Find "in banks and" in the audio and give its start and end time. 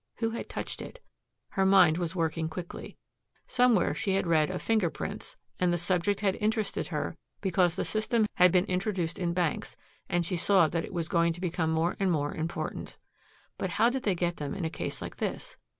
9.19-10.25